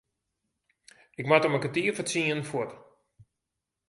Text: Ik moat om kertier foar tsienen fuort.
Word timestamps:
Ik 1.19 1.25
moat 1.29 1.45
om 1.47 1.59
kertier 1.61 1.93
foar 1.95 2.07
tsienen 2.09 2.47
fuort. 2.49 2.73